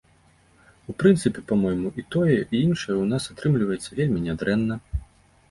І 0.85 0.87
ў 0.91 0.93
прынцыпе, 1.03 1.43
па-мойму, 1.51 1.91
і 2.03 2.05
тое, 2.15 2.37
і 2.39 2.55
іншае 2.69 2.95
ў 3.01 3.05
нас 3.13 3.23
атрымліваецца 3.35 4.01
вельмі 4.01 4.25
нядрэнна. 4.27 4.81